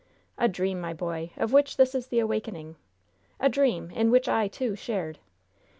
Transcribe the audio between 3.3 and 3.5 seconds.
A